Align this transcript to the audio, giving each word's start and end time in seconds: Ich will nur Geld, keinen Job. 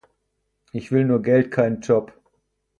Ich 0.73 0.91
will 0.91 1.05
nur 1.05 1.21
Geld, 1.21 1.51
keinen 1.51 1.81
Job. 1.81 2.11